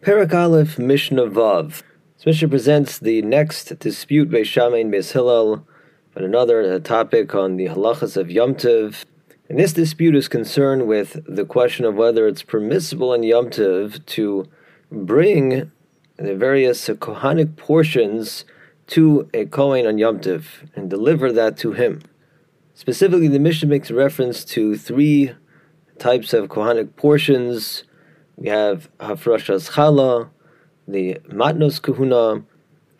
Perek 0.00 0.32
Aleph 0.32 0.78
Mishnah 0.78 1.26
Vav. 1.26 1.82
This 2.18 2.26
Mishnah 2.26 2.48
presents 2.48 3.00
the 3.00 3.20
next 3.22 3.76
dispute 3.80 4.30
by 4.30 4.44
Shammai 4.44 4.78
and 4.78 4.92
Beis 4.92 5.10
Hillel, 5.10 5.66
another 6.14 6.78
topic 6.78 7.34
on 7.34 7.56
the 7.56 7.66
halachas 7.66 8.16
of 8.16 8.30
Yom 8.30 8.54
Tov. 8.54 9.04
And 9.48 9.58
this 9.58 9.72
dispute 9.72 10.14
is 10.14 10.28
concerned 10.28 10.86
with 10.86 11.20
the 11.26 11.44
question 11.44 11.84
of 11.84 11.96
whether 11.96 12.28
it's 12.28 12.44
permissible 12.44 13.12
in 13.12 13.24
Yom 13.24 13.50
Tov 13.50 14.06
to 14.06 14.46
bring 14.92 15.72
the 16.16 16.36
various 16.36 16.88
Kohanic 16.88 17.56
portions 17.56 18.44
to 18.86 19.28
a 19.34 19.46
Kohen 19.46 19.84
on 19.84 19.98
Yom 19.98 20.20
Tov 20.20 20.44
and 20.76 20.88
deliver 20.88 21.32
that 21.32 21.56
to 21.58 21.72
him. 21.72 22.02
Specifically, 22.72 23.26
the 23.26 23.40
Mishnah 23.40 23.68
makes 23.68 23.90
reference 23.90 24.44
to 24.44 24.76
three 24.76 25.32
types 25.98 26.32
of 26.32 26.48
Kohanic 26.48 26.94
portions. 26.94 27.82
We 28.38 28.50
have 28.50 28.88
Hafrashas 28.98 29.72
Chala, 29.72 30.28
the 30.86 31.14
Matnos 31.28 31.82
Kahuna, 31.82 32.44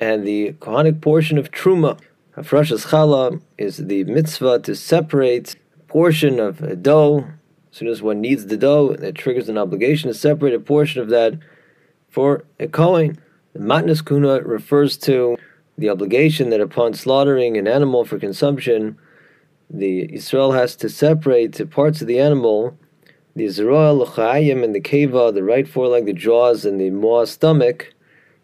and 0.00 0.26
the 0.26 0.54
Kohanic 0.54 1.00
portion 1.00 1.38
of 1.38 1.52
Truma. 1.52 1.96
Hafrashas 2.36 2.88
Chala 2.88 3.40
is 3.56 3.76
the 3.76 4.02
mitzvah 4.02 4.58
to 4.58 4.74
separate 4.74 5.54
a 5.76 5.82
portion 5.84 6.40
of 6.40 6.60
a 6.60 6.74
dough. 6.74 7.18
As 7.70 7.78
soon 7.78 7.86
as 7.86 8.02
one 8.02 8.20
needs 8.20 8.46
the 8.46 8.56
dough, 8.56 8.96
that 8.96 9.14
triggers 9.14 9.48
an 9.48 9.56
obligation 9.56 10.08
to 10.08 10.14
separate 10.14 10.54
a 10.54 10.58
portion 10.58 11.00
of 11.00 11.08
that 11.10 11.38
for 12.08 12.44
a 12.58 12.66
Kohen. 12.66 13.16
The 13.52 13.60
Matnos 13.60 14.04
Kahuna 14.04 14.42
refers 14.42 14.96
to 14.98 15.36
the 15.76 15.88
obligation 15.88 16.50
that 16.50 16.60
upon 16.60 16.94
slaughtering 16.94 17.56
an 17.56 17.68
animal 17.68 18.04
for 18.04 18.18
consumption, 18.18 18.98
the 19.70 20.12
Israel 20.12 20.50
has 20.50 20.74
to 20.74 20.88
separate 20.88 21.52
the 21.52 21.66
parts 21.66 22.00
of 22.00 22.08
the 22.08 22.18
animal, 22.18 22.76
the 23.38 23.46
Zeroel, 23.46 24.04
the 24.04 24.62
and 24.62 24.74
the 24.74 24.80
Keva, 24.80 25.32
the 25.32 25.44
right 25.44 25.66
foreleg, 25.66 26.06
the 26.06 26.12
jaws, 26.12 26.64
and 26.64 26.80
the 26.80 26.90
maw 26.90 27.24
stomach. 27.24 27.94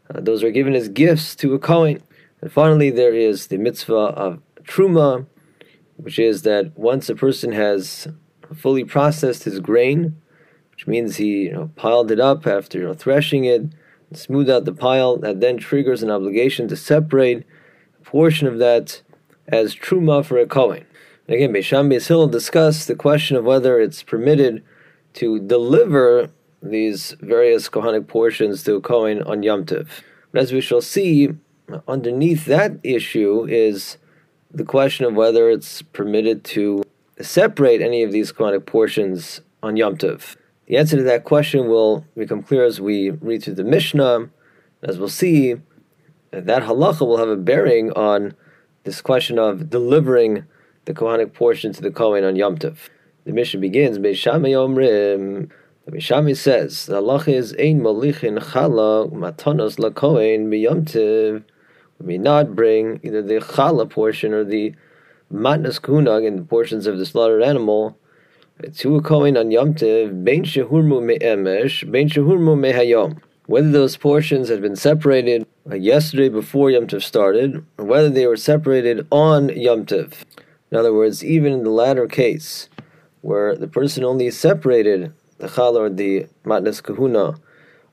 Uh, 0.09 0.21
those 0.21 0.43
are 0.45 0.51
given 0.51 0.75
as 0.75 0.89
gifts 0.89 1.35
to 1.37 1.55
a 1.55 1.59
Kohen. 1.59 2.03
And 2.41 2.53
finally, 2.53 2.91
there 2.91 3.15
is 3.15 3.49
the 3.49 3.59
mitzvah 3.59 3.95
of 3.95 4.41
Truma, 4.63 5.27
which 5.97 6.19
is 6.19 6.43
that 6.43 6.79
once 6.79 7.09
a 7.09 7.15
person 7.15 7.53
has 7.53 8.07
fully 8.55 8.85
processed 8.85 9.45
his 9.45 9.59
grain, 9.59 10.17
which 10.71 10.87
means 10.87 11.17
he 11.17 11.45
you 11.45 11.53
know, 11.53 11.71
piled 11.75 12.11
it 12.11 12.21
up 12.21 12.47
after 12.47 12.79
you 12.79 12.85
know, 12.85 12.95
threshing 12.95 13.45
it, 13.45 13.63
smooth 14.13 14.49
out 14.49 14.65
the 14.65 14.73
pile, 14.73 15.17
that 15.17 15.41
then 15.41 15.57
triggers 15.57 16.03
an 16.03 16.11
obligation 16.11 16.69
to 16.69 16.77
separate 16.77 17.45
a 18.01 18.05
portion 18.05 18.47
of 18.47 18.59
that 18.59 19.03
as 19.49 19.75
truma 19.75 20.25
for 20.25 20.39
a 20.39 20.47
Kohen. 20.47 20.85
And 21.27 21.35
again, 21.35 21.53
Beisham 21.53 21.93
Beis 21.93 22.07
Hillel 22.07 22.29
discussed 22.29 22.87
the 22.87 22.95
question 22.95 23.37
of 23.37 23.45
whether 23.45 23.81
it's 23.81 24.03
permitted 24.03 24.63
to 25.15 25.39
deliver 25.41 26.31
these 26.63 27.17
various 27.21 27.69
Kohanic 27.69 28.07
portions 28.07 28.65
to 28.65 28.81
Kohen 28.81 29.23
on 29.23 29.43
Yom 29.43 29.65
Tov. 29.65 29.89
But 30.33 30.43
as 30.43 30.53
we 30.53 30.61
shall 30.61 30.81
see, 30.81 31.31
underneath 31.87 32.47
that 32.47 32.73
issue 32.83 33.47
is 33.49 33.99
the 34.51 34.65
question 34.65 35.05
of 35.05 35.15
whether 35.15 35.51
it's 35.51 35.83
permitted 35.83 36.45
to 36.45 36.83
separate 37.21 37.81
any 37.81 38.03
of 38.03 38.13
these 38.13 38.33
Kohanic 38.33 38.67
portions 38.67 39.41
on 39.63 39.77
Yom 39.77 39.97
Tov. 39.97 40.37
The 40.67 40.77
answer 40.77 40.97
to 40.97 41.03
that 41.03 41.25
question 41.25 41.69
will 41.69 42.07
become 42.17 42.43
clear 42.43 42.65
as 42.65 42.81
we 42.81 43.11
read 43.11 43.43
through 43.43 43.55
the 43.55 43.65
Mishnah. 43.65 44.31
As 44.83 44.99
we'll 44.99 45.09
see, 45.09 45.57
that 46.31 46.63
halacha 46.63 47.07
will 47.07 47.19
have 47.19 47.29
a 47.29 47.37
bearing 47.37 47.93
on 47.93 48.35
this 48.85 49.01
question 49.01 49.39
of 49.39 49.71
delivering 49.71 50.45
the 50.87 50.95
Kohanic 50.95 51.33
portion 51.33 51.73
to 51.73 51.83
the 51.83 51.91
Kohen 51.91 52.25
on 52.25 52.37
Yom 52.37 52.57
Tov. 52.59 52.89
The 53.25 53.33
Mishnah 53.33 53.61
begins, 53.61 53.99
Beishami 53.99 54.51
Omrim, 54.51 55.49
the 55.87 55.93
Beishami 55.93 56.37
says, 56.37 56.85
the 56.85 57.01
halacha 57.01 57.29
is 57.29 57.55
Ein 57.55 57.81
Molichin 57.81 58.39
Chala 58.39 59.11
Matanos 59.11 59.79
LaKohen 59.79 60.49
B'Yom 60.49 60.85
Tov. 60.85 61.43
We 61.99 62.07
may 62.07 62.19
not 62.19 62.55
bring 62.55 63.01
either 63.03 63.23
the 63.23 63.37
Chala 63.37 63.89
portion 63.89 64.35
or 64.35 64.45
the 64.45 64.75
Matnas 65.33 65.81
Kunag 65.81 66.27
in 66.27 66.37
the 66.37 66.43
portions 66.43 66.87
of 66.87 66.99
the 66.99 67.07
slaughtered 67.07 67.43
animal 67.43 67.97
to 68.77 68.97
a 68.97 69.01
Kohen 69.01 69.39
on 69.39 69.51
Yom 69.51 69.73
Tov, 69.73 70.23
Bein 70.23 70.45
Shehurmu 70.45 71.03
Me'emesh, 71.03 71.91
Bein 71.91 72.11
Shehurmu 72.11 72.59
Mehayom. 72.59 73.23
Whether 73.47 73.71
those 73.71 73.97
portions 73.97 74.51
had 74.51 74.61
been 74.61 74.77
separated 74.77 75.47
yesterday 75.73 76.29
before 76.29 76.71
Yom 76.71 76.89
Tov 76.89 77.03
started, 77.03 77.65
or 77.79 77.87
whether 77.87 78.11
they 78.11 78.27
were 78.27 78.37
separated 78.37 79.07
on 79.11 79.49
Yom 79.49 79.87
Tov. 79.87 80.25
In 80.71 80.77
other 80.77 80.93
words, 80.93 81.25
even 81.25 81.55
in 81.55 81.65
the 81.65 81.71
latter 81.71 82.07
case, 82.07 82.69
where 83.25 83.57
the 83.57 83.67
person 83.67 84.05
only 84.05 84.31
separated 84.31 85.11
the 85.39 85.49
Chal 85.49 85.79
or 85.79 85.89
the 85.89 86.27
Matnas 86.45 86.83
Kahuna 86.83 87.35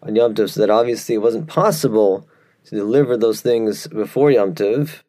on 0.04 0.16
Yom 0.16 0.36
Tov, 0.36 0.50
so 0.50 0.60
that 0.60 0.70
obviously 0.70 1.16
it 1.16 1.20
wasn't 1.20 1.48
possible 1.48 2.28
to 2.66 2.76
deliver 2.76 3.16
those 3.16 3.40
things 3.40 3.88
before 3.88 4.30
Yom 4.30 4.54
Tov, 4.54 5.02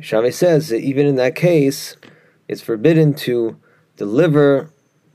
Shammai 0.00 0.30
says 0.30 0.70
that 0.70 0.80
even 0.80 1.06
in 1.06 1.16
that 1.16 1.34
case, 1.34 1.96
it's 2.48 2.62
forbidden 2.62 3.12
to 3.26 3.58
deliver 3.96 4.70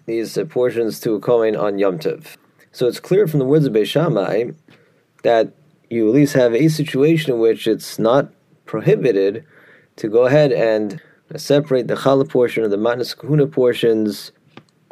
these 0.06 0.38
portions 0.50 1.00
to 1.00 1.16
a 1.16 1.20
Kohen 1.20 1.56
on 1.56 1.80
Yom 1.80 1.98
Tov. 1.98 2.38
So 2.72 2.88
it's 2.88 3.00
clear 3.00 3.26
from 3.28 3.40
the 3.40 3.46
words 3.46 3.66
of 3.66 3.74
Beishamai 3.74 4.56
that 5.24 5.54
you 5.90 6.08
at 6.08 6.14
least 6.14 6.34
have 6.34 6.54
a 6.54 6.68
situation 6.68 7.34
in 7.34 7.40
which 7.40 7.66
it's 7.66 7.98
not 7.98 8.32
prohibited 8.66 9.44
to 9.96 10.08
go 10.08 10.28
ahead 10.28 10.52
and 10.52 11.02
separate 11.36 11.88
the 11.88 11.96
challah 11.96 12.30
portion 12.30 12.64
or 12.64 12.68
the 12.68 12.78
matnas 12.78 13.18
kahuna 13.18 13.48
portions 13.48 14.32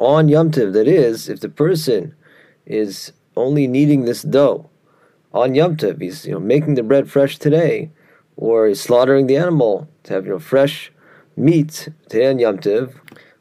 on 0.00 0.28
Yom 0.28 0.50
Tov. 0.50 0.72
That 0.72 0.88
is, 0.88 1.28
if 1.28 1.40
the 1.40 1.48
person 1.48 2.14
is 2.66 3.12
only 3.36 3.68
kneading 3.68 4.04
this 4.04 4.22
dough 4.22 4.68
on 5.32 5.54
Yom 5.54 5.76
Tov, 5.76 6.00
he's 6.00 6.26
you 6.26 6.32
know 6.32 6.40
making 6.40 6.74
the 6.74 6.82
bread 6.82 7.08
fresh 7.08 7.38
today, 7.38 7.90
or 8.36 8.66
he's 8.66 8.80
slaughtering 8.80 9.28
the 9.28 9.36
animal 9.36 9.88
to 10.04 10.14
have 10.14 10.24
you 10.26 10.32
know 10.32 10.38
fresh 10.38 10.90
meat 11.36 11.88
today 12.08 12.28
on 12.28 12.38
Yom 12.38 12.58
Tov, 12.58 12.94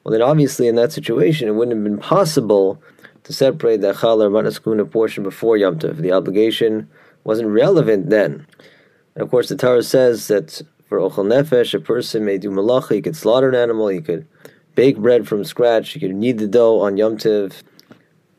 well, 0.03 0.12
then 0.12 0.22
obviously 0.22 0.68
in 0.68 0.75
that 0.75 0.92
situation, 0.92 1.47
it 1.47 1.53
wouldn't 1.53 1.75
have 1.75 1.84
been 1.84 2.00
possible 2.00 2.81
to 3.24 3.34
separate 3.34 3.81
the 3.81 3.94
chal 3.94 4.24
or 4.24 4.30
manaskuna 4.30 4.90
portion 4.90 5.24
before 5.24 5.58
Yom 5.58 5.80
Tov. 5.80 5.97
The 5.97 6.12
obligation 6.12 6.90
wasn't 7.24 7.50
relevant 7.50 8.09
then. 8.09 8.47
And 9.16 9.22
of 9.22 9.30
course, 9.30 9.50
the 9.50 9.58
Torah 9.58 9.84
says 9.84 10.28
that 10.28 10.62
for 10.86 10.97
ochel 10.97 11.26
nefesh, 11.26 11.74
a 11.74 11.80
person 11.80 12.26
may 12.26 12.38
do 12.38 12.50
malacha. 12.50 12.96
He 12.96 13.02
could 13.02 13.16
slaughter 13.16 13.50
an 13.50 13.56
animal. 13.56 13.90
He 13.90 14.02
could 14.02 14.28
bake 14.79 14.97
bread 14.97 15.28
from 15.28 15.44
scratch. 15.44 15.94
You 15.94 16.00
could 16.00 16.16
knead 16.16 16.38
the 16.38 16.47
dough 16.47 16.79
on 16.79 16.95
Yom 16.95 17.17
Tov. 17.17 17.63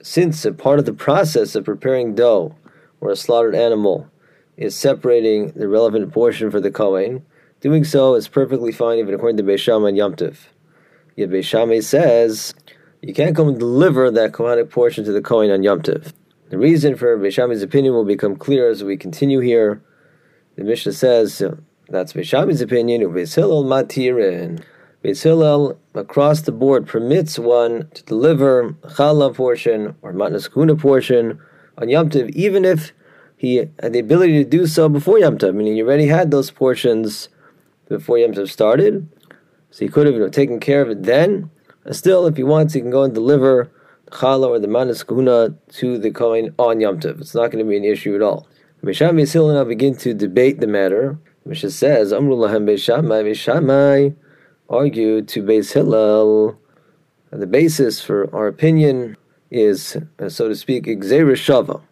Since 0.00 0.42
a 0.46 0.54
part 0.54 0.78
of 0.78 0.86
the 0.86 0.94
process 0.94 1.54
of 1.54 1.66
preparing 1.66 2.14
dough 2.14 2.54
or 2.98 3.10
a 3.10 3.16
slaughtered 3.16 3.54
animal 3.54 4.10
is 4.56 4.74
separating 4.74 5.48
the 5.48 5.68
relevant 5.68 6.14
portion 6.14 6.50
for 6.50 6.58
the 6.58 6.70
kohen, 6.70 7.26
doing 7.60 7.84
so 7.84 8.14
is 8.14 8.26
perfectly 8.26 8.72
fine 8.72 8.96
even 8.96 9.12
according 9.12 9.36
to 9.36 9.42
Beisham 9.42 9.86
and 9.86 9.98
Yom 9.98 10.16
Tov. 10.16 10.46
Yet 11.14 11.28
Beishame 11.28 11.82
says 11.82 12.54
you 13.02 13.12
can't 13.12 13.36
come 13.36 13.48
and 13.48 13.58
deliver 13.58 14.10
that 14.10 14.32
Kohanic 14.32 14.70
portion 14.70 15.04
to 15.04 15.12
the 15.12 15.20
Kohen 15.20 15.50
on 15.50 15.62
Yom 15.62 15.82
Tov. 15.82 16.14
The 16.48 16.56
reason 16.56 16.96
for 16.96 17.18
Beishame's 17.18 17.60
opinion 17.60 17.92
will 17.92 18.06
become 18.06 18.34
clear 18.34 18.70
as 18.70 18.82
we 18.82 18.96
continue 18.96 19.40
here. 19.40 19.82
The 20.56 20.64
Mishnah 20.64 20.94
says 20.94 21.42
that's 21.90 22.14
Beishame's 22.14 22.62
opinion. 22.62 23.02
Beis 23.02 23.34
Hillel 23.34 23.64
matirin. 23.64 24.64
Beis 25.03 25.22
Hillel 25.22 25.78
across 25.94 26.43
the 26.43 26.53
board 26.53 26.87
permits 26.87 27.38
one 27.38 27.88
to 27.94 28.03
deliver 28.05 28.75
challah 28.84 29.34
portion 29.34 29.94
or 30.03 30.12
matnas 30.12 30.53
kuna 30.53 30.77
portion 30.77 31.41
on 31.78 31.88
Yom 31.88 32.11
Tov, 32.11 32.28
even 32.31 32.66
if 32.66 32.93
he 33.34 33.56
had 33.56 33.94
the 33.94 33.99
ability 33.99 34.44
to 34.44 34.49
do 34.49 34.66
so 34.66 34.91
before 34.91 35.19
Yom 35.19 35.38
Tov. 35.38 35.55
Meaning, 35.55 35.77
he 35.77 35.83
already 35.83 36.09
had 36.09 36.31
those 36.31 36.50
portions 36.50 37.31
before 37.88 38.19
Yom 38.19 38.33
Tov 38.33 38.50
started, 38.50 39.09
so 39.71 39.87
he 39.87 39.91
could 39.91 40.05
have 40.05 40.16
you 40.16 40.21
know, 40.21 40.28
taken 40.28 40.61
care 40.61 40.83
of 40.83 40.91
it 40.91 41.05
then. 41.05 41.50
And 41.87 41.97
still, 41.97 42.27
if 42.27 42.37
he 42.37 42.43
wants, 42.43 42.75
he 42.75 42.81
can 42.81 42.91
go 42.91 43.03
and 43.03 43.15
deliver 43.15 43.72
the 44.05 44.11
challah 44.11 44.49
or 44.49 44.59
the 44.59 44.69
manas 44.69 45.03
kahuna 45.03 45.55
to 45.77 45.97
the 45.97 46.11
Kohen 46.11 46.55
on 46.59 46.78
Yom 46.78 47.00
Tov. 47.00 47.22
It's 47.22 47.34
not 47.34 47.50
going 47.50 47.65
to 47.65 47.69
be 47.69 47.78
an 47.78 47.84
issue 47.84 48.15
at 48.15 48.21
all. 48.21 48.47
Misham 48.85 49.12
Yisil 49.12 49.55
now 49.55 49.64
begin 49.64 49.96
to 49.96 50.12
debate 50.12 50.61
the 50.61 50.67
matter. 50.67 51.19
Mishnah 51.46 51.70
says, 51.70 52.12
Amru 52.12 52.37
lahem 52.37 52.67
Beishamai, 52.67 53.25
Beishamai 53.25 54.14
argued 54.70 55.26
to 55.28 55.43
Beis 55.43 55.72
Hillel. 55.72 56.56
The 57.32 57.46
basis 57.46 58.00
for 58.00 58.32
our 58.34 58.46
opinion 58.46 59.17
is, 59.50 59.96
uh, 60.19 60.28
so 60.28 60.49
to 60.49 60.55
speak, 60.55 60.87
Shava. 60.87 61.82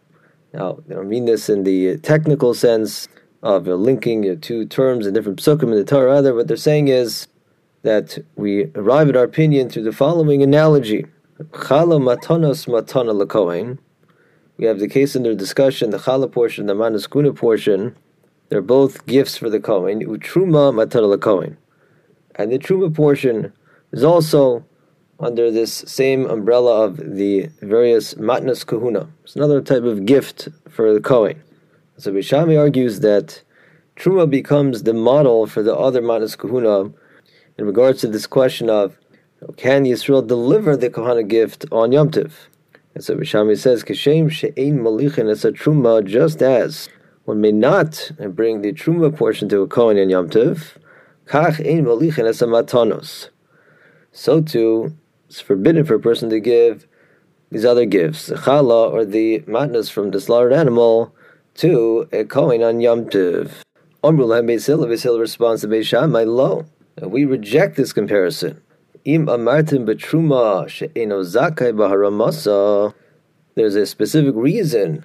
Now, 0.55 0.79
I 0.89 0.95
don't 0.95 1.09
mean 1.09 1.27
this 1.27 1.49
in 1.49 1.65
the 1.65 1.99
technical 1.99 2.55
sense 2.55 3.09
of 3.43 3.69
uh, 3.69 3.75
linking 3.75 4.29
uh, 4.29 4.37
two 4.41 4.65
terms 4.65 5.07
in 5.07 5.15
different 5.15 5.41
psukim 5.41 5.65
in 5.65 5.71
the 5.73 5.85
Torah. 5.85 6.19
Either 6.19 6.35
what 6.35 6.49
they're 6.49 6.57
saying 6.57 6.89
is 6.89 7.29
that 7.83 8.19
we 8.37 8.71
arrive 8.75 9.09
at 9.09 9.17
our 9.17 9.25
opinion 9.25 9.69
through 9.69 9.85
the 9.85 9.93
following 9.93 10.43
analogy. 10.43 11.05
Chala 11.41 12.01
matanos 12.01 12.67
matana. 12.67 13.79
We 14.57 14.65
have 14.65 14.81
the 14.81 14.89
case 14.89 15.15
under 15.15 15.35
discussion, 15.35 15.91
the 15.91 15.99
chala 15.99 16.31
portion, 16.31 16.67
the 16.67 16.75
manaskuna 16.75 17.37
portion. 17.37 17.95
They're 18.49 18.63
both 18.63 19.07
gifts 19.07 19.37
for 19.37 19.51
the 19.51 19.61
kohen. 19.61 20.01
Utruma 20.01 20.73
matana 20.73 21.17
lakohen. 21.17 21.57
And 22.39 22.51
the 22.51 22.59
truma 22.59 22.95
portion 22.95 23.53
is 23.93 24.03
also 24.03 24.65
under 25.21 25.51
this 25.51 25.75
same 25.87 26.25
umbrella 26.27 26.85
of 26.85 26.97
the 26.97 27.51
various 27.61 28.15
matnas 28.15 28.65
kahuna. 28.65 29.09
It's 29.25 29.37
another 29.37 29.61
type 29.61 29.83
of 29.83 30.07
gift 30.07 30.49
for 30.71 30.95
the 30.95 31.01
Kohen. 31.01 31.43
So 31.99 32.13
Bishami 32.13 32.57
argues 32.57 33.01
that 33.01 33.43
Truma 33.97 34.31
becomes 34.31 34.85
the 34.85 34.95
model 34.95 35.49
for 35.49 35.65
the 35.65 35.77
other 35.77 36.01
Manas 36.01 36.37
Kahuna 36.37 36.93
in 37.59 37.67
regards 37.67 38.01
to 38.03 38.07
this 38.07 38.29
question 38.29 38.71
of 38.71 38.97
can 39.57 39.85
Yisrael 39.85 40.25
deliver 40.25 40.77
the 40.77 40.91
Kohana 40.91 41.27
gift 41.27 41.65
on 41.73 41.91
Yom 41.91 42.13
Tiv? 42.13 42.49
And 42.95 43.03
so 43.03 43.17
Bishami 43.17 43.59
says, 43.59 43.83
Kishem 43.83 44.31
she'ein 44.31 44.79
malichin 44.79 45.29
a 45.29 45.51
Truma, 45.51 46.05
just 46.07 46.41
as 46.41 46.89
one 47.25 47.41
may 47.41 47.51
not 47.51 48.13
bring 48.29 48.63
the 48.63 48.73
Truma 48.73 49.15
portion 49.15 49.49
to 49.49 49.63
a 49.63 49.67
Kohen 49.67 49.99
in 49.99 50.11
Yom 50.11 50.31
Tiv, 50.31 50.79
kach 51.29 51.61
ein 51.61 51.85
matanos. 51.85 53.29
So 54.13 54.41
too, 54.41 54.97
it's 55.29 55.41
forbidden 55.41 55.85
for 55.85 55.95
a 55.95 56.01
person 56.01 56.31
to 56.31 56.41
give 56.41 56.87
these 57.51 57.65
other 57.65 57.85
gifts, 57.85 58.27
the 58.27 58.35
challah 58.35 58.91
or 58.91 59.05
the 59.05 59.41
matnas 59.41 59.91
from 59.91 60.11
the 60.11 60.21
slaughtered 60.21 60.53
animal, 60.53 61.15
to 61.55 62.09
a 62.13 62.25
Kohen 62.25 62.63
on 62.63 62.81
Yom 62.81 63.09
Tiv. 63.09 63.65
Amrullah 64.03 64.43
Beisil, 64.43 64.87
Beisil 64.87 65.19
responds 65.19 65.63
to 65.63 65.69
Beishamai, 65.69 66.27
lo. 66.27 66.65
We 67.03 67.25
reject 67.25 67.77
this 67.77 67.93
comparison. 67.93 68.63
Im 69.05 69.27
amartim 69.27 69.87
betruma 69.87 70.69
she'eno 70.69 71.23
baharamasa. 71.23 72.95
There's 73.55 73.75
a 73.75 73.87
specific 73.87 74.35
reason 74.37 75.05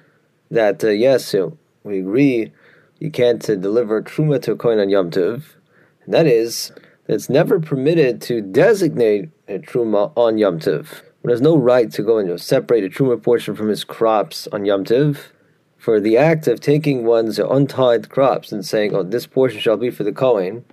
that, 0.50 0.84
uh, 0.84 0.88
yes, 0.88 1.34
we 1.82 1.98
agree 1.98 2.52
you 2.98 3.10
can't 3.10 3.48
uh, 3.48 3.56
deliver 3.56 4.00
truma 4.02 4.40
to 4.42 4.52
a 4.52 4.56
Kohen 4.56 4.78
on 4.78 4.88
Yom 4.90 5.10
Tiv. 5.10 5.56
And 6.04 6.14
that 6.14 6.26
is, 6.26 6.72
it's 7.06 7.28
never 7.28 7.60
permitted 7.60 8.20
to 8.22 8.40
designate 8.40 9.30
a 9.48 9.58
truma 9.58 10.12
on 10.16 10.38
Yom 10.38 10.58
Tiv. 10.58 11.02
One 11.22 11.30
has 11.30 11.40
no 11.40 11.56
right 11.56 11.90
to 11.92 12.02
go 12.02 12.18
and 12.18 12.28
you 12.28 12.34
know, 12.34 12.36
separate 12.36 12.84
a 12.84 12.88
truma 12.88 13.22
portion 13.22 13.54
from 13.54 13.68
his 13.68 13.84
crops 13.84 14.46
on 14.52 14.64
Yom 14.64 14.84
Tiv 14.84 15.32
for 15.78 16.00
the 16.00 16.16
act 16.16 16.46
of 16.46 16.60
taking 16.60 17.04
one's 17.04 17.38
untied 17.38 18.08
crops 18.08 18.52
and 18.52 18.64
saying, 18.64 18.94
"Oh, 18.94 19.02
this 19.02 19.26
portion 19.26 19.60
shall 19.60 19.76
be 19.76 19.90
for 19.90 20.02
the 20.02 20.12
Kohen," 20.12 20.64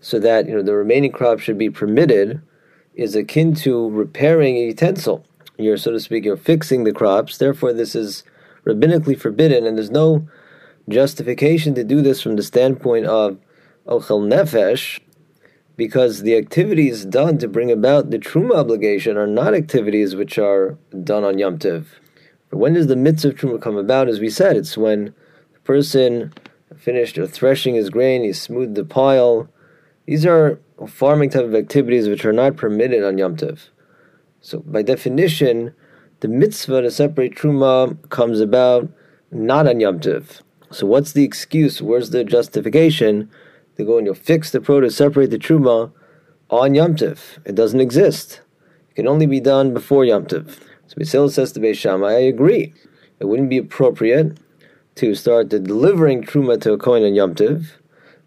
so 0.00 0.18
that 0.18 0.46
you 0.46 0.54
know 0.54 0.62
the 0.62 0.74
remaining 0.74 1.12
crop 1.12 1.38
should 1.38 1.56
be 1.56 1.70
permitted, 1.70 2.42
is 2.94 3.16
akin 3.16 3.54
to 3.54 3.88
repairing 3.88 4.56
a 4.56 4.66
utensil. 4.66 5.24
You're, 5.56 5.78
so 5.78 5.92
to 5.92 6.00
speak, 6.00 6.26
you're 6.26 6.36
fixing 6.36 6.84
the 6.84 6.92
crops. 6.92 7.38
Therefore, 7.38 7.72
this 7.72 7.94
is 7.94 8.22
rabbinically 8.66 9.18
forbidden, 9.18 9.66
and 9.66 9.78
there's 9.78 9.90
no 9.90 10.28
justification 10.90 11.74
to 11.74 11.84
do 11.84 12.02
this 12.02 12.20
from 12.20 12.36
the 12.36 12.42
standpoint 12.42 13.06
of 13.06 13.38
ochel 13.90 14.26
nefesh, 14.26 15.00
because 15.76 16.22
the 16.22 16.36
activities 16.36 17.04
done 17.04 17.38
to 17.38 17.48
bring 17.48 17.70
about 17.70 18.10
the 18.10 18.18
truma 18.18 18.54
obligation 18.54 19.16
are 19.16 19.26
not 19.26 19.54
activities 19.54 20.14
which 20.14 20.38
are 20.38 20.78
done 21.02 21.24
on 21.24 21.38
Yom 21.38 21.58
Tiv. 21.58 22.00
But 22.50 22.58
when 22.58 22.74
does 22.74 22.86
the 22.86 22.96
mitzvah 22.96 23.30
of 23.30 23.36
truma 23.36 23.60
come 23.60 23.76
about? 23.76 24.08
As 24.08 24.20
we 24.20 24.28
said, 24.30 24.56
it's 24.56 24.76
when 24.76 25.14
the 25.52 25.60
person 25.60 26.32
finished 26.76 27.18
threshing 27.28 27.74
his 27.74 27.90
grain, 27.90 28.22
he 28.22 28.32
smoothed 28.32 28.74
the 28.74 28.84
pile. 28.84 29.48
These 30.06 30.26
are 30.26 30.60
farming 30.88 31.30
type 31.30 31.44
of 31.44 31.54
activities 31.54 32.08
which 32.08 32.24
are 32.24 32.32
not 32.32 32.56
permitted 32.56 33.04
on 33.04 33.18
Yom 33.18 33.36
Tov. 33.36 33.68
So 34.40 34.60
by 34.60 34.82
definition, 34.82 35.74
the 36.20 36.28
mitzvah 36.28 36.82
to 36.82 36.90
separate 36.90 37.36
truma 37.36 37.96
comes 38.10 38.40
about 38.40 38.88
not 39.30 39.66
on 39.66 39.80
Yom 39.80 40.00
Tov. 40.00 40.42
So 40.70 40.86
what's 40.86 41.12
the 41.12 41.24
excuse? 41.24 41.80
Where's 41.80 42.10
the 42.10 42.24
justification 42.24 43.30
to 43.76 43.84
go 43.84 43.98
and 43.98 44.06
you'll 44.06 44.14
fix 44.14 44.50
the 44.50 44.60
produce, 44.60 44.96
separate 44.96 45.30
the 45.30 45.38
truma 45.38 45.92
on 46.48 46.74
Yom 46.74 46.96
Tov? 46.96 47.38
It 47.44 47.54
doesn't 47.54 47.80
exist. 47.80 48.40
It 48.90 48.94
can 48.96 49.08
only 49.08 49.26
be 49.26 49.40
done 49.40 49.72
before 49.72 50.04
Yom 50.04 50.26
Tov. 50.26 50.58
So 50.86 50.94
Basil 50.96 51.28
says 51.28 51.52
to 51.52 51.60
Beis 51.60 51.76
Shammai, 51.76 52.08
I 52.08 52.18
agree. 52.18 52.74
It 53.20 53.26
wouldn't 53.26 53.50
be 53.50 53.58
appropriate 53.58 54.38
to 54.96 55.14
start 55.14 55.48
delivering 55.48 56.22
truma 56.22 56.60
to 56.60 56.72
a 56.72 56.78
Kohen 56.78 57.04
on 57.04 57.14
Yom 57.14 57.34
Tiv, 57.34 57.78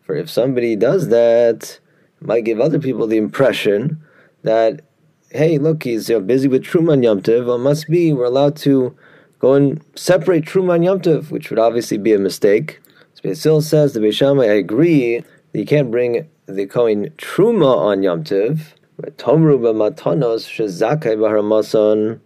for 0.02 0.16
if 0.16 0.30
somebody 0.30 0.76
does 0.76 1.10
that, 1.10 1.80
it 2.22 2.28
might 2.28 2.46
give 2.46 2.60
other 2.60 2.80
people 2.80 3.08
the 3.08 3.18
impression 3.18 4.02
that, 4.44 4.82
hey, 5.30 5.58
look, 5.58 5.84
he's 5.84 6.10
you 6.10 6.16
know, 6.16 6.22
busy 6.22 6.48
with 6.48 6.64
truma 6.64 6.94
on 6.94 7.04
Yom. 7.04 7.22
Well, 7.26 7.58
must 7.58 7.90
be 7.90 8.14
we're 8.14 8.26
allowed 8.26 8.56
to 8.58 8.96
go 9.40 9.54
and 9.54 9.84
separate 9.96 10.46
truma 10.46 10.74
on 10.74 10.84
Yom 10.84 11.00
which 11.26 11.50
would 11.50 11.60
obviously 11.60 11.98
be 11.98 12.14
a 12.14 12.20
mistake. 12.20 12.80
Basil 13.24 13.62
says 13.62 13.94
the 13.94 14.02
Beis 14.02 14.16
Shammai, 14.16 14.44
I 14.44 14.56
agree 14.56 15.20
that 15.20 15.60
you 15.60 15.66
can't 15.66 15.90
bring 15.90 16.28
the 16.46 16.66
Kohen 16.66 17.10
truma 17.12 17.74
on 17.74 18.04
Yom 18.04 18.26
Tiv. 18.26 18.76
but 18.98 19.18
Tomru 19.18 19.58
b'matanos 19.60 20.44
shezakai 20.46 21.16
b'haramason 21.16 22.20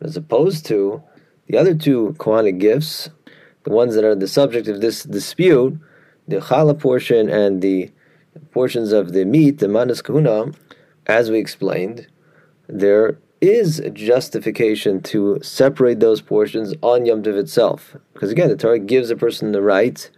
as 0.00 0.16
opposed 0.16 0.64
to 0.66 1.02
the 1.48 1.58
other 1.58 1.74
two 1.74 2.14
Kohanic 2.18 2.60
gifts, 2.60 3.10
the 3.64 3.70
ones 3.70 3.96
that 3.96 4.04
are 4.04 4.14
the 4.14 4.28
subject 4.28 4.68
of 4.68 4.80
this 4.80 5.02
dispute, 5.02 5.80
the 6.28 6.36
challah 6.36 6.78
portion 6.78 7.28
and 7.28 7.60
the 7.60 7.90
portions 8.52 8.92
of 8.92 9.14
the 9.14 9.24
meat, 9.24 9.58
the 9.58 9.66
manas 9.66 10.00
kahuna, 10.00 10.52
as 11.08 11.28
we 11.28 11.40
explained, 11.40 12.06
there 12.68 13.18
is 13.40 13.82
justification 13.92 15.02
to 15.02 15.40
separate 15.42 15.98
those 15.98 16.20
portions 16.20 16.72
on 16.84 17.04
Yom 17.04 17.24
Tov 17.24 17.36
itself. 17.36 17.96
Because 18.12 18.30
again, 18.30 18.48
the 18.48 18.56
Torah 18.56 18.78
gives 18.78 19.10
a 19.10 19.16
person 19.16 19.50
the 19.50 19.60
right 19.60 20.08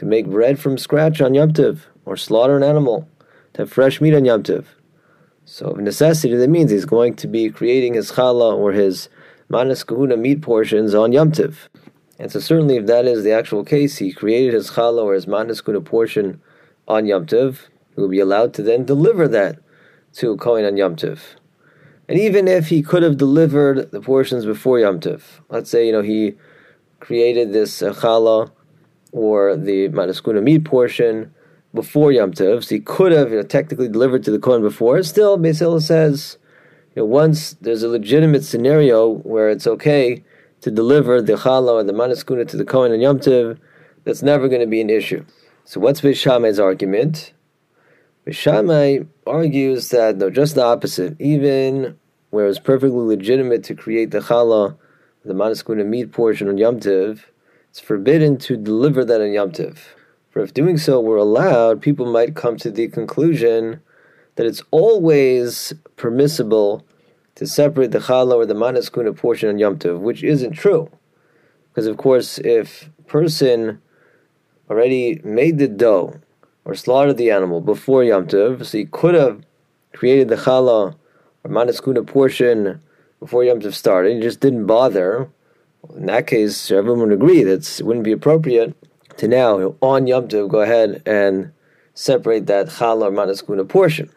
to 0.00 0.06
make 0.06 0.26
bread 0.26 0.58
from 0.58 0.78
scratch 0.78 1.20
on 1.20 1.34
Yom 1.34 1.52
Tov, 1.52 1.80
or 2.06 2.16
slaughter 2.16 2.56
an 2.56 2.62
animal, 2.62 3.06
to 3.52 3.60
have 3.60 3.70
fresh 3.70 4.00
meat 4.00 4.14
on 4.14 4.24
Yom 4.24 4.42
Tov. 4.42 4.64
So, 5.44 5.66
of 5.66 5.76
necessity, 5.76 6.34
that 6.34 6.48
means 6.48 6.70
he's 6.70 6.86
going 6.86 7.16
to 7.16 7.28
be 7.28 7.50
creating 7.50 7.92
his 7.92 8.12
challah 8.12 8.56
or 8.56 8.72
his 8.72 9.10
manas 9.50 9.84
kahuna 9.84 10.16
meat 10.16 10.40
portions 10.40 10.94
on 10.94 11.12
Yom 11.12 11.32
Tiv. 11.32 11.68
And 12.18 12.32
so 12.32 12.40
certainly 12.40 12.76
if 12.76 12.86
that 12.86 13.04
is 13.04 13.24
the 13.24 13.32
actual 13.32 13.62
case, 13.62 13.98
he 13.98 14.10
created 14.10 14.54
his 14.54 14.70
challah 14.70 15.04
or 15.04 15.12
his 15.12 15.26
manas 15.26 15.60
kahuna 15.60 15.82
portion 15.82 16.40
on 16.88 17.04
Yom 17.04 17.26
Tiv, 17.26 17.68
he 17.94 18.00
will 18.00 18.08
be 18.08 18.20
allowed 18.20 18.54
to 18.54 18.62
then 18.62 18.86
deliver 18.86 19.28
that 19.28 19.58
to 20.14 20.34
Kohen 20.38 20.64
on 20.64 20.78
Yom 20.78 20.96
Tiv. 20.96 21.36
And 22.08 22.18
even 22.18 22.48
if 22.48 22.68
he 22.68 22.80
could 22.80 23.02
have 23.02 23.18
delivered 23.18 23.90
the 23.90 24.00
portions 24.00 24.46
before 24.46 24.78
Yom 24.80 24.98
Tiv, 24.98 25.42
let's 25.50 25.68
say, 25.68 25.84
you 25.84 25.92
know, 25.92 26.00
he 26.00 26.36
created 27.00 27.52
this 27.52 27.82
uh, 27.82 27.92
challah 27.92 28.50
or 29.12 29.56
the 29.56 29.88
manas 29.88 30.20
kahuna 30.20 30.40
meat 30.40 30.64
portion 30.64 31.32
before 31.74 32.12
Yom 32.12 32.32
Tov, 32.32 32.64
so 32.64 32.74
he 32.74 32.80
could 32.80 33.12
have 33.12 33.30
you 33.30 33.36
know, 33.36 33.42
technically 33.42 33.88
delivered 33.88 34.24
to 34.24 34.30
the 34.30 34.38
Kohen 34.38 34.62
before. 34.62 35.02
Still, 35.02 35.38
Beis 35.38 35.82
says 35.82 36.38
you 36.94 37.02
know, 37.02 37.06
once 37.06 37.52
there's 37.60 37.82
a 37.82 37.88
legitimate 37.88 38.44
scenario 38.44 39.08
where 39.08 39.48
it's 39.50 39.66
okay 39.66 40.24
to 40.60 40.70
deliver 40.70 41.22
the 41.22 41.34
challah 41.34 41.72
or 41.72 41.84
the 41.84 41.92
manaskuna 41.92 42.46
to 42.48 42.56
the 42.56 42.64
Kohen 42.64 42.92
and 42.92 43.00
Yom 43.00 43.20
Tov, 43.20 43.58
that's 44.04 44.22
never 44.22 44.48
going 44.48 44.60
to 44.60 44.66
be 44.66 44.80
an 44.80 44.90
issue. 44.90 45.24
So 45.64 45.80
what's 45.80 46.00
Beishamai's 46.00 46.58
argument? 46.58 47.32
Beishamai 48.26 49.06
argues 49.26 49.90
that 49.90 50.16
no, 50.16 50.30
just 50.30 50.56
the 50.56 50.64
opposite. 50.64 51.18
Even 51.20 51.98
where 52.30 52.46
it's 52.46 52.58
perfectly 52.58 52.98
legitimate 52.98 53.64
to 53.64 53.74
create 53.74 54.10
the 54.10 54.20
challah, 54.20 54.76
the 55.24 55.34
manaskuna 55.34 55.86
meat 55.86 56.12
portion 56.12 56.48
on 56.48 56.58
Yom 56.58 56.80
Tov, 56.80 57.20
it's 57.70 57.78
forbidden 57.78 58.36
to 58.36 58.56
deliver 58.56 59.04
that 59.04 59.20
on 59.20 59.32
Yom 59.32 59.52
Tov. 59.52 59.78
For 60.28 60.42
if 60.42 60.52
doing 60.52 60.76
so 60.76 61.00
were 61.00 61.16
allowed, 61.16 61.80
people 61.80 62.10
might 62.10 62.34
come 62.34 62.56
to 62.56 62.70
the 62.70 62.88
conclusion 62.88 63.80
that 64.34 64.44
it's 64.46 64.62
always 64.72 65.72
permissible 65.96 66.84
to 67.36 67.46
separate 67.46 67.92
the 67.92 68.00
challah 68.00 68.34
or 68.34 68.46
the 68.46 68.54
manas 68.54 68.90
kuna 68.90 69.12
portion 69.12 69.48
on 69.48 69.58
Yom 69.58 69.78
Tov, 69.78 70.00
which 70.00 70.24
isn't 70.24 70.52
true. 70.52 70.90
Because, 71.68 71.86
of 71.86 71.96
course, 71.96 72.38
if 72.38 72.90
person 73.06 73.80
already 74.68 75.20
made 75.22 75.58
the 75.58 75.68
dough 75.68 76.20
or 76.64 76.74
slaughtered 76.74 77.18
the 77.18 77.30
animal 77.30 77.60
before 77.60 78.02
Yom 78.02 78.26
Tov, 78.26 78.66
so 78.66 78.78
he 78.78 78.84
could 78.84 79.14
have 79.14 79.44
created 79.92 80.28
the 80.28 80.36
challah 80.36 80.96
or 81.44 81.50
manas 81.50 81.80
kuna 81.80 82.02
portion 82.02 82.80
before 83.20 83.44
Yom 83.44 83.60
Tov 83.60 83.74
started, 83.74 84.16
he 84.16 84.20
just 84.20 84.40
didn't 84.40 84.66
bother. 84.66 85.30
In 85.96 86.06
that 86.06 86.26
case, 86.26 86.70
everyone 86.70 87.00
would 87.00 87.12
agree 87.12 87.42
that 87.42 87.80
it 87.80 87.84
wouldn't 87.84 88.04
be 88.04 88.12
appropriate 88.12 88.74
to 89.16 89.28
now, 89.28 89.74
on 89.80 90.06
Yom 90.06 90.28
Tov, 90.28 90.48
go 90.48 90.60
ahead 90.60 91.02
and 91.04 91.52
separate 91.94 92.46
that 92.46 92.68
challah 92.68 93.08
or 93.08 93.10
manas 93.10 93.42
kuna 93.42 93.64
portion. 93.64 94.08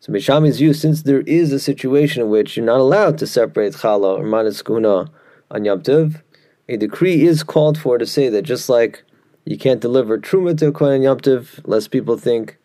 So 0.00 0.12
Mishami's 0.12 0.58
view, 0.58 0.72
since 0.72 1.02
there 1.02 1.22
is 1.22 1.52
a 1.52 1.58
situation 1.58 2.22
in 2.22 2.30
which 2.30 2.56
you're 2.56 2.64
not 2.64 2.80
allowed 2.80 3.18
to 3.18 3.26
separate 3.26 3.74
challah 3.74 4.18
or 4.18 4.24
manas 4.24 4.62
kuna 4.62 5.10
on 5.50 5.64
Yom 5.64 5.82
Tov, 5.82 6.22
a 6.68 6.76
decree 6.76 7.26
is 7.26 7.42
called 7.42 7.78
for 7.78 7.98
to 7.98 8.06
say 8.06 8.28
that 8.28 8.42
just 8.42 8.68
like 8.68 9.02
you 9.44 9.58
can't 9.58 9.80
deliver 9.80 10.18
truma 10.18 10.56
to 10.58 10.68
a 10.68 10.72
kohen 10.72 10.94
on 10.94 11.02
Yom 11.02 11.20
Tov, 11.20 11.60
lest 11.64 11.90
people 11.90 12.16
think 12.16 12.58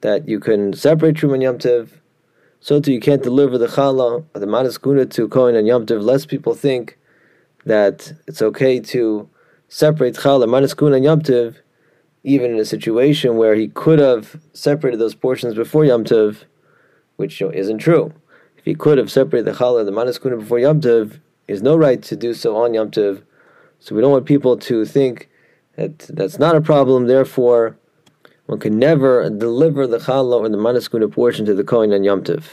that 0.00 0.28
you 0.28 0.38
can 0.40 0.72
separate 0.72 1.16
truma 1.16 1.34
on 1.34 1.40
Yom 1.40 1.58
Tov, 1.58 1.90
so 2.60 2.80
too 2.80 2.92
you 2.92 3.00
can't 3.00 3.22
deliver 3.22 3.58
the 3.58 3.66
challah 3.66 4.24
or 4.34 4.40
the 4.40 4.46
manas 4.46 4.78
kuna 4.78 5.06
to 5.06 5.24
a 5.24 5.28
kohen 5.28 5.56
on 5.56 5.66
Yom 5.66 5.86
Tov, 5.86 6.02
lest 6.02 6.28
people 6.28 6.54
think 6.54 6.98
that 7.64 8.12
it's 8.26 8.42
okay 8.42 8.80
to 8.80 9.28
separate 9.68 10.16
kuna 10.18 10.46
on 10.46 11.02
Yom 11.02 11.20
Tov, 11.20 11.56
even 12.24 12.52
in 12.52 12.58
a 12.58 12.64
situation 12.64 13.36
where 13.36 13.54
he 13.54 13.68
could 13.68 13.98
have 13.98 14.40
separated 14.52 14.98
those 14.98 15.14
portions 15.14 15.54
before 15.54 15.82
Yamtiv, 15.84 16.44
which 17.16 17.40
isn't 17.40 17.78
true. 17.78 18.12
If 18.56 18.64
he 18.64 18.74
could 18.74 18.98
have 18.98 19.12
separated 19.12 19.46
the 19.46 19.58
challah 19.58 19.80
and 19.80 19.88
the 19.88 19.92
manas 19.92 20.18
kuna 20.18 20.38
before 20.38 20.58
Yamtiv, 20.58 21.20
has 21.48 21.62
no 21.62 21.76
right 21.76 22.02
to 22.02 22.16
do 22.16 22.32
so 22.32 22.56
on 22.56 22.72
Yamtiv. 22.72 23.22
So 23.78 23.94
we 23.94 24.00
don't 24.00 24.12
want 24.12 24.24
people 24.24 24.56
to 24.56 24.86
think 24.86 25.28
that 25.76 25.98
that's 25.98 26.38
not 26.38 26.56
a 26.56 26.60
problem. 26.62 27.06
Therefore, 27.06 27.76
one 28.46 28.58
can 28.58 28.78
never 28.78 29.28
deliver 29.28 29.86
the 29.86 29.98
challah 29.98 30.40
or 30.40 30.48
the 30.48 30.56
manaskuna 30.56 31.12
portion 31.12 31.44
to 31.44 31.54
the 31.54 31.64
kohen 31.64 31.92
on 31.92 32.04
Yom 32.04 32.22
Tov. 32.22 32.44